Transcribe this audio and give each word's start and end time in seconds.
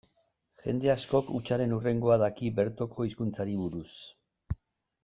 Jende 0.63 0.89
askok 0.93 1.29
hutsaren 1.39 1.75
hurrengoa 1.77 2.17
daki 2.25 2.51
bertoko 2.63 3.09
hizkuntzari 3.11 3.63
buruz. 3.63 3.89